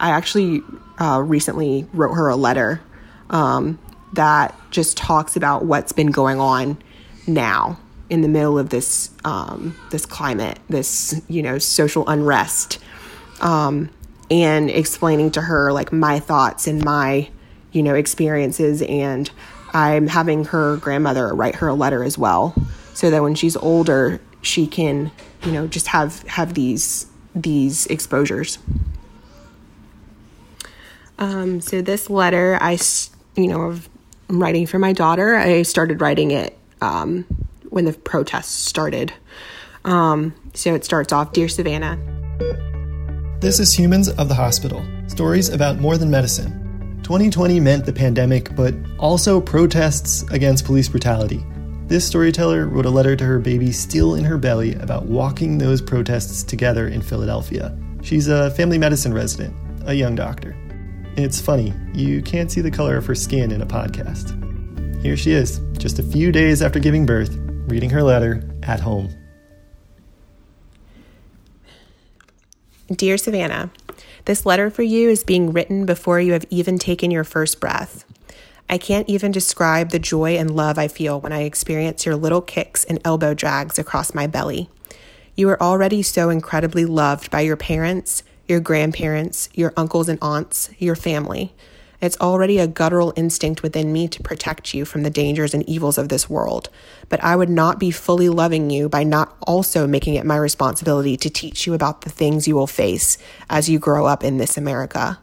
I 0.00 0.10
actually 0.10 0.62
uh, 0.98 1.22
recently 1.24 1.86
wrote 1.92 2.14
her 2.14 2.28
a 2.28 2.36
letter 2.36 2.80
um, 3.30 3.78
that 4.14 4.54
just 4.70 4.96
talks 4.96 5.36
about 5.36 5.64
what's 5.64 5.92
been 5.92 6.10
going 6.10 6.40
on 6.40 6.78
now 7.26 7.78
in 8.10 8.20
the 8.20 8.28
middle 8.28 8.58
of 8.58 8.70
this 8.70 9.10
um, 9.24 9.76
this 9.90 10.06
climate, 10.06 10.58
this 10.68 11.20
you 11.28 11.42
know 11.42 11.58
social 11.58 12.08
unrest, 12.08 12.78
um, 13.40 13.90
and 14.30 14.70
explaining 14.70 15.30
to 15.32 15.40
her 15.40 15.72
like 15.72 15.92
my 15.92 16.20
thoughts 16.20 16.66
and 16.66 16.84
my 16.84 17.28
you 17.72 17.82
know 17.82 17.94
experiences, 17.94 18.82
and 18.82 19.30
I'm 19.72 20.06
having 20.06 20.44
her 20.46 20.76
grandmother 20.76 21.34
write 21.34 21.56
her 21.56 21.68
a 21.68 21.74
letter 21.74 22.04
as 22.04 22.18
well, 22.18 22.54
so 22.92 23.10
that 23.10 23.22
when 23.22 23.34
she's 23.34 23.56
older, 23.56 24.20
she 24.42 24.66
can 24.66 25.10
you 25.44 25.52
know 25.52 25.66
just 25.66 25.88
have 25.88 26.22
have 26.24 26.54
these 26.54 27.06
these 27.34 27.86
exposures. 27.86 28.58
Um, 31.18 31.60
so 31.60 31.82
this 31.82 32.10
letter, 32.10 32.58
I 32.60 32.78
you 33.36 33.48
know, 33.48 33.78
I'm 34.28 34.42
writing 34.42 34.66
for 34.66 34.78
my 34.78 34.92
daughter. 34.92 35.36
I 35.36 35.62
started 35.62 36.00
writing 36.00 36.30
it 36.30 36.56
um, 36.80 37.24
when 37.70 37.84
the 37.84 37.92
protests 37.92 38.52
started. 38.52 39.12
Um, 39.84 40.34
so 40.54 40.74
it 40.74 40.84
starts 40.84 41.12
off 41.12 41.32
Dear 41.32 41.48
Savannah. 41.48 41.98
This 43.40 43.60
is 43.60 43.78
Humans 43.78 44.08
of 44.08 44.28
the 44.28 44.34
Hospital 44.34 44.84
stories 45.08 45.50
about 45.50 45.78
more 45.78 45.98
than 45.98 46.10
medicine. 46.10 46.60
2020 47.02 47.60
meant 47.60 47.84
the 47.84 47.92
pandemic, 47.92 48.56
but 48.56 48.74
also 48.98 49.40
protests 49.40 50.22
against 50.30 50.64
police 50.64 50.88
brutality. 50.88 51.44
This 51.86 52.06
storyteller 52.06 52.66
wrote 52.66 52.86
a 52.86 52.90
letter 52.90 53.14
to 53.14 53.24
her 53.24 53.38
baby 53.38 53.70
still 53.70 54.14
in 54.14 54.24
her 54.24 54.38
belly 54.38 54.74
about 54.76 55.04
walking 55.04 55.58
those 55.58 55.82
protests 55.82 56.42
together 56.42 56.88
in 56.88 57.02
Philadelphia. 57.02 57.76
She's 58.02 58.28
a 58.28 58.50
family 58.52 58.78
medicine 58.78 59.12
resident, 59.12 59.54
a 59.84 59.94
young 59.94 60.14
doctor. 60.14 60.56
It's 61.16 61.40
funny, 61.40 61.72
you 61.92 62.22
can't 62.22 62.50
see 62.50 62.60
the 62.60 62.72
color 62.72 62.96
of 62.96 63.06
her 63.06 63.14
skin 63.14 63.52
in 63.52 63.62
a 63.62 63.66
podcast. 63.66 64.34
Here 65.00 65.16
she 65.16 65.30
is, 65.30 65.60
just 65.78 66.00
a 66.00 66.02
few 66.02 66.32
days 66.32 66.60
after 66.60 66.80
giving 66.80 67.06
birth, 67.06 67.36
reading 67.68 67.88
her 67.90 68.02
letter 68.02 68.42
at 68.64 68.80
home. 68.80 69.14
Dear 72.90 73.16
Savannah, 73.16 73.70
this 74.24 74.44
letter 74.44 74.70
for 74.70 74.82
you 74.82 75.08
is 75.08 75.22
being 75.22 75.52
written 75.52 75.86
before 75.86 76.20
you 76.20 76.32
have 76.32 76.46
even 76.50 76.80
taken 76.80 77.12
your 77.12 77.22
first 77.22 77.60
breath. 77.60 78.04
I 78.68 78.76
can't 78.76 79.08
even 79.08 79.30
describe 79.30 79.90
the 79.90 80.00
joy 80.00 80.36
and 80.36 80.56
love 80.56 80.78
I 80.78 80.88
feel 80.88 81.20
when 81.20 81.32
I 81.32 81.42
experience 81.42 82.04
your 82.04 82.16
little 82.16 82.42
kicks 82.42 82.84
and 82.84 82.98
elbow 83.04 83.34
drags 83.34 83.78
across 83.78 84.14
my 84.14 84.26
belly. 84.26 84.68
You 85.36 85.48
are 85.50 85.62
already 85.62 86.02
so 86.02 86.28
incredibly 86.28 86.84
loved 86.84 87.30
by 87.30 87.42
your 87.42 87.56
parents, 87.56 88.24
your 88.46 88.60
grandparents, 88.60 89.48
your 89.54 89.72
uncles 89.76 90.08
and 90.08 90.18
aunts, 90.20 90.70
your 90.78 90.96
family. 90.96 91.54
It's 92.00 92.20
already 92.20 92.58
a 92.58 92.66
guttural 92.66 93.14
instinct 93.16 93.62
within 93.62 93.92
me 93.92 94.08
to 94.08 94.22
protect 94.22 94.74
you 94.74 94.84
from 94.84 95.04
the 95.04 95.10
dangers 95.10 95.54
and 95.54 95.66
evils 95.66 95.96
of 95.96 96.10
this 96.10 96.28
world, 96.28 96.68
but 97.08 97.22
I 97.24 97.34
would 97.34 97.48
not 97.48 97.78
be 97.78 97.90
fully 97.90 98.28
loving 98.28 98.68
you 98.68 98.90
by 98.90 99.04
not 99.04 99.34
also 99.46 99.86
making 99.86 100.14
it 100.14 100.26
my 100.26 100.36
responsibility 100.36 101.16
to 101.16 101.30
teach 101.30 101.66
you 101.66 101.72
about 101.72 102.02
the 102.02 102.10
things 102.10 102.46
you 102.46 102.56
will 102.56 102.66
face 102.66 103.16
as 103.48 103.70
you 103.70 103.78
grow 103.78 104.04
up 104.04 104.22
in 104.22 104.36
this 104.36 104.58
America. 104.58 105.18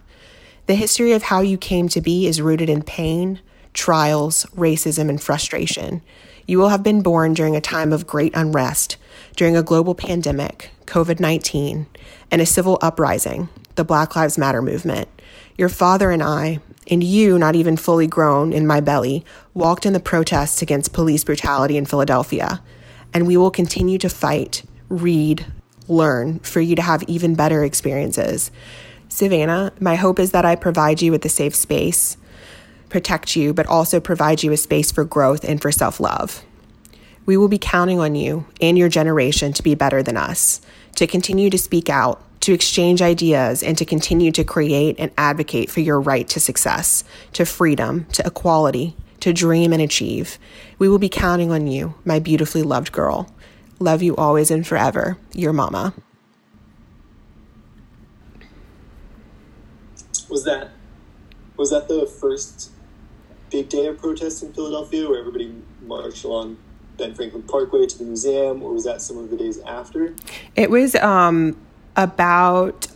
The 0.66 0.76
history 0.76 1.12
of 1.12 1.24
how 1.24 1.42
you 1.42 1.58
came 1.58 1.88
to 1.90 2.02
be 2.02 2.26
is 2.26 2.42
rooted 2.42 2.70
in 2.70 2.82
pain, 2.82 3.42
trials, 3.74 4.46
racism, 4.56 5.10
and 5.10 5.22
frustration. 5.22 6.02
You 6.48 6.58
will 6.58 6.70
have 6.70 6.82
been 6.82 7.02
born 7.02 7.34
during 7.34 7.56
a 7.56 7.62
time 7.62 7.94
of 7.94 8.08
great 8.08 8.36
unrest, 8.36 8.98
during 9.36 9.56
a 9.56 9.64
global 9.64 9.96
pandemic, 9.96 10.72
COVID 10.92 11.22
19, 11.22 11.88
and 12.32 12.42
a 12.42 12.46
civil 12.46 12.78
uprising, 12.82 13.48
the 13.76 13.86
Black 13.86 14.14
Lives 14.18 14.38
Matter 14.38 14.62
movement. 14.62 15.08
Your 15.58 15.70
father 15.70 16.12
and 16.12 16.22
I, 16.22 16.60
and 16.90 17.02
you, 17.02 17.40
not 17.40 17.56
even 17.56 17.78
fully 17.78 18.08
grown 18.08 18.52
in 18.52 18.68
my 18.68 18.82
belly, 18.82 19.24
walked 19.54 19.86
in 19.86 19.94
the 19.94 20.02
protests 20.02 20.62
against 20.62 20.92
police 20.92 21.24
brutality 21.24 21.78
in 21.78 21.86
Philadelphia. 21.86 22.62
And 23.14 23.26
we 23.26 23.38
will 23.38 23.52
continue 23.52 23.98
to 24.00 24.10
fight, 24.10 24.64
read, 24.90 25.46
learn 25.88 26.40
for 26.40 26.60
you 26.60 26.76
to 26.76 26.82
have 26.82 27.04
even 27.04 27.36
better 27.36 27.64
experiences. 27.64 28.52
Savannah, 29.08 29.72
my 29.80 29.96
hope 29.96 30.20
is 30.20 30.32
that 30.32 30.44
I 30.44 30.58
provide 30.58 31.02
you 31.02 31.12
with 31.12 31.24
a 31.24 31.30
safe 31.30 31.56
space, 31.56 32.18
protect 32.90 33.38
you, 33.38 33.54
but 33.54 33.66
also 33.66 34.02
provide 34.02 34.44
you 34.44 34.52
a 34.52 34.58
space 34.58 34.92
for 34.92 35.06
growth 35.06 35.46
and 35.46 35.62
for 35.62 35.72
self 35.72 36.02
love. 36.02 36.44
We 37.26 37.38
will 37.38 37.48
be 37.48 37.60
counting 37.60 38.00
on 38.00 38.16
you 38.16 38.46
and 38.60 38.78
your 38.78 38.90
generation 38.90 39.54
to 39.54 39.64
be 39.64 39.76
better 39.76 40.02
than 40.02 40.18
us, 40.18 40.60
to 40.96 41.08
continue 41.08 41.50
to 41.50 41.58
speak 41.58 41.90
out, 41.90 42.22
to 42.42 42.54
exchange 42.54 43.02
ideas, 43.02 43.64
and 43.64 43.78
to 43.78 43.86
continue 43.86 44.32
to 44.32 44.44
create 44.44 44.96
and 45.00 45.12
advocate 45.18 45.70
for 45.70 45.80
your 45.80 46.00
right 46.00 46.28
to 46.30 46.40
success, 46.40 47.04
to 47.34 47.46
freedom, 47.46 48.06
to 48.14 48.26
equality, 48.26 48.96
to 49.20 49.32
dream 49.32 49.72
and 49.72 49.82
achieve. 49.82 50.38
We 50.80 50.90
will 50.90 51.00
be 51.00 51.10
counting 51.10 51.52
on 51.52 51.68
you, 51.68 51.94
my 52.04 52.20
beautifully 52.20 52.64
loved 52.64 52.92
girl. 52.92 53.34
Love 53.80 54.02
you 54.02 54.16
always 54.16 54.52
and 54.52 54.66
forever, 54.66 55.18
your 55.34 55.54
mama. 55.54 55.94
Was 60.30 60.46
that 60.46 60.72
was 61.58 61.70
that 61.72 61.88
the 61.88 62.06
first 62.06 62.72
big 63.52 63.70
day 63.70 63.86
of 63.86 64.00
protests 64.00 64.42
in 64.42 64.54
Philadelphia 64.54 65.08
where 65.08 65.20
everybody 65.20 65.54
marched 65.86 66.24
along 66.24 66.58
Franklin 67.16 67.44
Parkway 67.44 67.86
to 67.86 67.98
the 67.98 68.04
museum, 68.06 68.62
or 68.64 68.74
was 68.74 68.86
that 68.86 69.02
some 69.02 69.18
of 69.18 69.30
the 69.30 69.38
days 69.38 69.60
after? 69.62 70.14
It 70.56 70.70
was 70.70 70.96
um, 70.96 71.58
about, 71.96 72.88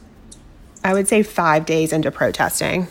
I 0.84 0.94
would 0.94 1.08
say, 1.08 1.24
five 1.24 1.66
days 1.66 1.92
into 1.92 2.12
protesting. 2.12 2.88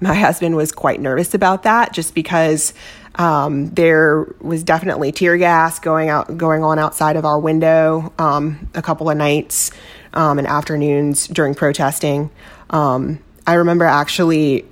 My 0.00 0.14
husband 0.14 0.56
was 0.56 0.72
quite 0.72 1.00
nervous 1.00 1.32
about 1.32 1.62
that 1.62 1.92
just 1.92 2.14
because 2.14 2.74
um, 3.14 3.70
there 3.70 4.26
was 4.40 4.62
definitely 4.62 5.10
tear 5.10 5.38
gas 5.38 5.78
going 5.78 6.10
out, 6.10 6.36
going 6.36 6.62
on 6.62 6.78
outside 6.78 7.16
of 7.16 7.24
our 7.24 7.38
window 7.38 8.12
um, 8.18 8.68
a 8.74 8.82
couple 8.82 9.08
of 9.08 9.16
nights 9.16 9.70
um, 10.12 10.38
and 10.38 10.46
afternoons 10.46 11.26
during 11.28 11.54
protesting. 11.54 12.30
Um, 12.68 13.20
I 13.46 13.54
remember 13.54 13.84
actually, 13.84 14.66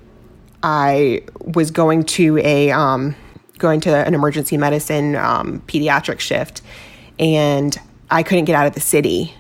I 0.63 1.23
was 1.41 1.71
going 1.71 2.05
to 2.05 2.39
a 2.39 2.71
um, 2.71 3.15
going 3.59 3.81
to 3.83 3.95
an 3.95 4.15
emergency 4.15 4.57
medicine 4.57 5.17
um, 5.17 5.63
pediatric 5.67 6.21
shift, 6.21 6.63
and 7.19 7.77
I 8.11 8.23
couldn't 8.23 8.47
get 8.47 8.55
out 8.57 8.67
of 8.67 8.75
the 8.75 8.81
city. 8.81 9.35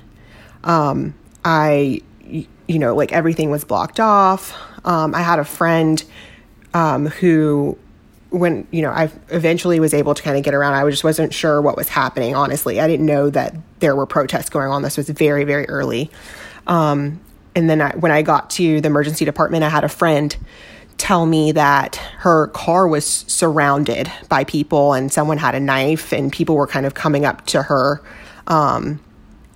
Um, 0.62 1.14
I, 1.44 2.00
you 2.22 2.78
know, 2.78 2.94
like 2.94 3.12
everything 3.12 3.50
was 3.50 3.64
blocked 3.64 4.00
off. 4.00 4.54
Um, 4.84 5.14
I 5.14 5.22
had 5.22 5.38
a 5.38 5.44
friend 5.44 6.02
um, 6.72 7.06
who, 7.06 7.76
when, 8.30 8.66
you 8.70 8.82
know, 8.82 8.90
I 8.90 9.10
eventually 9.30 9.78
was 9.80 9.94
able 9.94 10.14
to 10.14 10.22
kind 10.22 10.36
of 10.36 10.42
get 10.42 10.54
around, 10.54 10.74
I 10.74 10.88
just 10.90 11.04
wasn't 11.04 11.32
sure 11.34 11.60
what 11.60 11.76
was 11.76 11.88
happening, 11.88 12.34
honestly. 12.34 12.80
I 12.80 12.86
didn't 12.86 13.06
know 13.06 13.30
that 13.30 13.54
there 13.80 13.94
were 13.94 14.06
protests 14.06 14.48
going 14.48 14.70
on. 14.70 14.82
This 14.82 14.96
was 14.96 15.08
very, 15.08 15.44
very 15.44 15.68
early. 15.68 16.10
Um, 16.66 17.20
and 17.54 17.70
then 17.70 17.80
I, 17.80 17.92
when 17.96 18.10
I 18.10 18.22
got 18.22 18.50
to 18.50 18.80
the 18.80 18.86
emergency 18.86 19.24
department, 19.24 19.62
I 19.64 19.68
had 19.68 19.84
a 19.84 19.88
friend 19.88 20.36
tell 21.04 21.26
me 21.26 21.52
that 21.52 21.96
her 22.16 22.46
car 22.46 22.88
was 22.88 23.04
surrounded 23.04 24.10
by 24.30 24.42
people 24.42 24.94
and 24.94 25.12
someone 25.12 25.36
had 25.36 25.54
a 25.54 25.60
knife 25.60 26.14
and 26.14 26.32
people 26.32 26.56
were 26.56 26.66
kind 26.66 26.86
of 26.86 26.94
coming 26.94 27.26
up 27.26 27.44
to 27.44 27.62
her. 27.62 28.00
Um, 28.46 28.98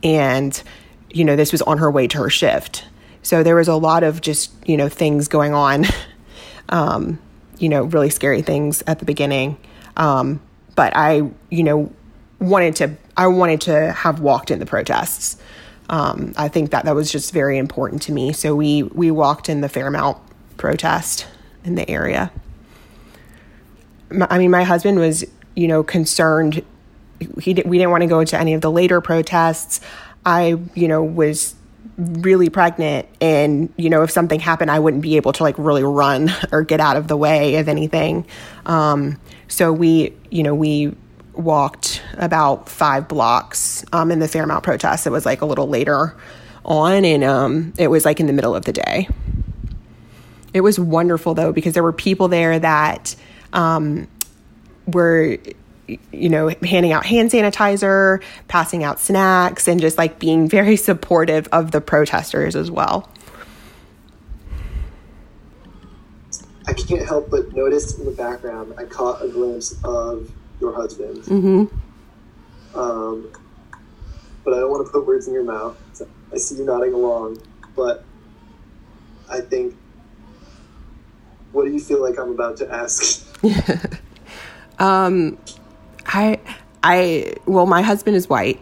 and, 0.04 0.62
you 1.08 1.24
know, 1.24 1.36
this 1.36 1.50
was 1.50 1.62
on 1.62 1.78
her 1.78 1.90
way 1.90 2.06
to 2.08 2.18
her 2.18 2.28
shift. 2.28 2.84
So 3.22 3.42
there 3.42 3.56
was 3.56 3.66
a 3.66 3.76
lot 3.76 4.02
of 4.02 4.20
just, 4.20 4.52
you 4.68 4.76
know, 4.76 4.90
things 4.90 5.26
going 5.26 5.54
on, 5.54 5.86
um, 6.68 7.18
you 7.58 7.70
know, 7.70 7.84
really 7.84 8.10
scary 8.10 8.42
things 8.42 8.82
at 8.86 8.98
the 8.98 9.06
beginning. 9.06 9.56
Um, 9.96 10.42
but 10.76 10.94
I, 10.94 11.30
you 11.48 11.62
know, 11.62 11.90
wanted 12.40 12.76
to, 12.76 12.94
I 13.16 13.26
wanted 13.28 13.62
to 13.62 13.92
have 13.92 14.20
walked 14.20 14.50
in 14.50 14.58
the 14.58 14.66
protests. 14.66 15.38
Um, 15.88 16.34
I 16.36 16.48
think 16.48 16.72
that 16.72 16.84
that 16.84 16.94
was 16.94 17.10
just 17.10 17.32
very 17.32 17.56
important 17.56 18.02
to 18.02 18.12
me. 18.12 18.34
So 18.34 18.54
we, 18.54 18.82
we 18.82 19.10
walked 19.10 19.48
in 19.48 19.62
the 19.62 19.70
Fairmount 19.70 20.18
protest 20.58 21.26
in 21.68 21.76
the 21.76 21.88
area. 21.88 22.32
I 24.10 24.38
mean, 24.38 24.50
my 24.50 24.64
husband 24.64 24.98
was, 24.98 25.24
you 25.54 25.68
know, 25.68 25.82
concerned. 25.82 26.64
He 27.40 27.54
did, 27.54 27.66
we 27.66 27.78
didn't 27.78 27.90
want 27.90 28.02
to 28.02 28.08
go 28.08 28.24
to 28.24 28.38
any 28.38 28.54
of 28.54 28.62
the 28.62 28.70
later 28.70 29.00
protests. 29.00 29.80
I, 30.24 30.58
you 30.74 30.88
know, 30.88 31.04
was 31.04 31.54
really 31.98 32.48
pregnant 32.48 33.08
and 33.20 33.72
you 33.76 33.90
know 33.90 34.04
if 34.04 34.10
something 34.10 34.38
happened 34.38 34.70
i 34.70 34.78
wouldn't 34.78 35.02
be 35.02 35.16
able 35.16 35.32
to 35.32 35.42
like 35.42 35.56
really 35.58 35.82
run 35.82 36.30
or 36.52 36.62
get 36.62 36.78
out 36.78 36.96
of 36.96 37.08
the 37.08 37.16
way 37.16 37.56
of 37.56 37.68
anything 37.68 38.24
um, 38.66 39.20
so 39.48 39.72
we 39.72 40.12
you 40.30 40.44
know 40.44 40.54
we 40.54 40.94
walked 41.34 42.00
about 42.18 42.68
five 42.68 43.08
blocks 43.08 43.84
um, 43.92 44.12
in 44.12 44.20
the 44.20 44.28
fairmount 44.28 44.62
protest 44.62 45.08
it 45.08 45.10
was 45.10 45.26
like 45.26 45.40
a 45.40 45.46
little 45.46 45.68
later 45.68 46.16
on 46.64 47.04
and 47.04 47.24
um, 47.24 47.72
it 47.78 47.88
was 47.88 48.04
like 48.04 48.20
in 48.20 48.26
the 48.26 48.32
middle 48.32 48.54
of 48.54 48.64
the 48.64 48.72
day 48.72 49.08
it 50.54 50.62
was 50.62 50.78
wonderful 50.78 51.34
though 51.34 51.52
because 51.52 51.74
there 51.74 51.82
were 51.82 51.92
people 51.92 52.28
there 52.28 52.58
that 52.58 53.14
um, 53.52 54.08
were 54.86 55.38
you 56.12 56.28
know, 56.28 56.48
handing 56.62 56.92
out 56.92 57.06
hand 57.06 57.30
sanitizer, 57.30 58.22
passing 58.46 58.84
out 58.84 59.00
snacks, 59.00 59.66
and 59.66 59.80
just 59.80 59.96
like 59.96 60.18
being 60.18 60.48
very 60.58 60.76
supportive 60.76 61.48
of 61.52 61.70
the 61.70 61.80
protesters 61.80 62.54
as 62.56 62.70
well. 62.70 63.10
I 66.66 66.74
can't 66.74 67.06
help 67.06 67.30
but 67.30 67.54
notice 67.54 67.98
in 67.98 68.04
the 68.04 68.10
background, 68.10 68.74
I 68.76 68.84
caught 68.84 69.24
a 69.24 69.28
glimpse 69.28 69.74
of 69.84 70.30
your 70.60 70.74
husband. 70.74 71.22
Mm-hmm. 71.24 72.78
Um, 72.78 73.32
but 74.44 74.52
I 74.52 74.60
don't 74.60 74.70
want 74.70 74.86
to 74.86 74.92
put 74.92 75.06
words 75.06 75.26
in 75.26 75.32
your 75.32 75.44
mouth. 75.44 75.78
So 75.94 76.06
I 76.30 76.36
see 76.36 76.56
you 76.56 76.66
nodding 76.66 76.92
along, 76.92 77.38
but 77.74 78.04
feel 81.88 82.02
like 82.02 82.18
I'm 82.18 82.30
about 82.30 82.58
to 82.58 82.70
ask? 82.70 83.26
um, 84.78 85.38
I, 86.06 86.38
I, 86.82 87.34
well, 87.46 87.66
my 87.66 87.80
husband 87.80 88.14
is 88.16 88.28
white. 88.28 88.60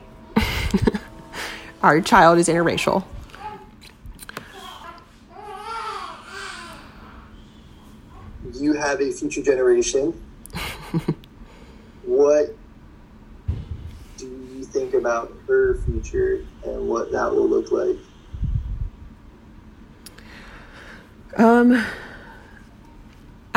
Our 1.82 2.00
child 2.00 2.38
is 2.38 2.49
interracial. 2.49 3.05
You 8.55 8.73
have 8.75 9.00
a 9.00 9.12
future 9.12 9.43
generation. 9.43 10.12
what 12.05 12.56
do 14.17 14.26
you 14.26 14.64
think 14.64 14.94
about 14.94 15.32
her 15.46 15.78
future 15.84 16.46
and 16.64 16.88
what 16.88 17.12
that 17.12 17.31
will 17.32 17.49
look 17.49 17.70
like? 17.70 17.99
Um, 21.37 21.84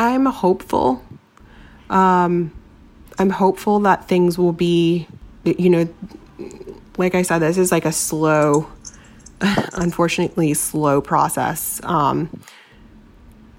I'm 0.00 0.24
hopeful. 0.24 1.04
Um, 1.90 2.52
I'm 3.18 3.28
hopeful 3.28 3.80
that 3.80 4.08
things 4.08 4.38
will 4.38 4.54
be, 4.54 5.06
you 5.44 5.68
know, 5.68 5.88
like 6.96 7.14
I 7.14 7.20
said, 7.20 7.40
this 7.40 7.58
is 7.58 7.70
like 7.70 7.84
a 7.84 7.92
slow, 7.92 8.66
unfortunately, 9.74 10.54
slow 10.54 11.02
process. 11.02 11.82
Um, 11.84 12.42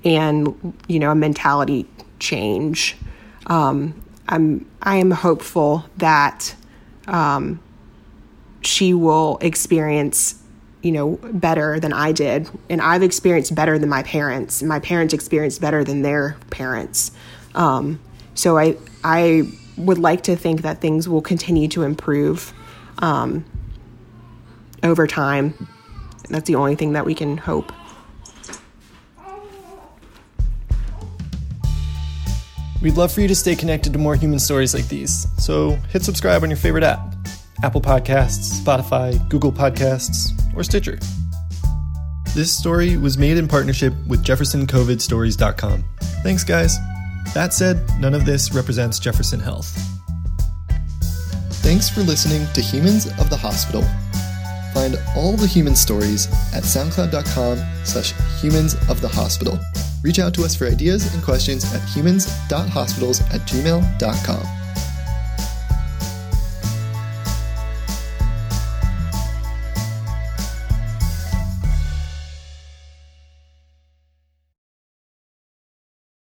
and, 0.03 0.75
you 0.87 0.97
know, 0.97 1.11
a 1.11 1.15
mentality 1.15 1.85
change. 2.17 2.97
Um, 3.45 4.01
I'm, 4.27 4.65
I 4.81 4.95
am 4.95 5.11
hopeful 5.11 5.85
that, 5.97 6.55
um, 7.07 7.59
she 8.63 8.95
will 8.95 9.37
experience 9.41 10.40
you 10.81 10.91
know 10.91 11.19
better 11.33 11.79
than 11.79 11.93
I 11.93 12.11
did. 12.11 12.49
And 12.69 12.81
I've 12.81 13.03
experienced 13.03 13.53
better 13.53 13.77
than 13.77 13.89
my 13.89 14.03
parents. 14.03 14.63
My 14.63 14.79
parents 14.79 15.13
experienced 15.13 15.61
better 15.61 15.83
than 15.83 16.01
their 16.01 16.37
parents. 16.49 17.11
Um, 17.55 17.99
so 18.33 18.57
I 18.57 18.77
I 19.03 19.43
would 19.77 19.97
like 19.97 20.23
to 20.23 20.35
think 20.35 20.61
that 20.61 20.81
things 20.81 21.07
will 21.07 21.21
continue 21.21 21.67
to 21.69 21.83
improve 21.83 22.53
um, 22.99 23.45
over 24.83 25.07
time. 25.07 25.67
That's 26.29 26.47
the 26.47 26.55
only 26.55 26.75
thing 26.75 26.93
that 26.93 27.05
we 27.05 27.15
can 27.15 27.37
hope. 27.37 27.71
We'd 32.81 32.97
love 32.97 33.11
for 33.11 33.21
you 33.21 33.27
to 33.27 33.35
stay 33.35 33.55
connected 33.55 33.93
to 33.93 33.99
more 33.99 34.15
human 34.15 34.39
stories 34.39 34.73
like 34.73 34.87
these, 34.87 35.27
so 35.37 35.71
hit 35.91 36.03
subscribe 36.03 36.41
on 36.41 36.49
your 36.49 36.57
favorite 36.57 36.83
app 36.83 37.11
Apple 37.63 37.81
Podcasts, 37.81 38.61
Spotify, 38.61 39.17
Google 39.29 39.51
Podcasts, 39.51 40.31
or 40.55 40.63
Stitcher. 40.63 40.97
This 42.33 42.55
story 42.57 42.97
was 42.97 43.17
made 43.17 43.37
in 43.37 43.47
partnership 43.47 43.93
with 44.07 44.23
JeffersonCOVIDStories.com. 44.23 45.83
Thanks, 46.23 46.43
guys. 46.43 46.77
That 47.33 47.53
said, 47.53 47.89
none 47.99 48.13
of 48.13 48.25
this 48.25 48.53
represents 48.53 48.99
Jefferson 48.99 49.39
Health. 49.39 49.77
Thanks 51.61 51.89
for 51.89 52.01
listening 52.01 52.47
to 52.53 52.61
Humans 52.61 53.07
of 53.19 53.29
the 53.29 53.37
Hospital. 53.37 53.83
Find 54.73 54.97
all 55.15 55.35
the 55.35 55.47
human 55.47 55.75
stories 55.75 56.27
at 56.53 56.63
soundcloud.com 56.63 57.59
slash 57.83 58.13
humans 58.41 58.75
of 58.89 59.01
the 59.01 59.09
hospital. 59.09 59.59
Reach 60.01 60.19
out 60.19 60.33
to 60.35 60.43
us 60.43 60.55
for 60.55 60.65
ideas 60.65 61.13
and 61.13 61.23
questions 61.23 61.71
at 61.73 61.81
humans.hospitals 61.89 63.21
at 63.21 63.41
gmail.com. 63.41 64.60